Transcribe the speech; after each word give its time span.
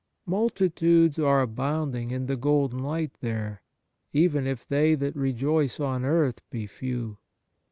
Multitudes 0.25 1.19
are 1.19 1.41
abounding 1.43 2.09
in 2.09 2.25
the 2.25 2.35
golden 2.35 2.79
light 2.79 3.11
there, 3.21 3.61
even 4.13 4.47
if 4.47 4.67
they 4.67 4.95
that 4.95 5.15
rejoice 5.15 5.79
on 5.79 6.03
earth 6.03 6.41
be 6.49 6.65
few. 6.65 7.19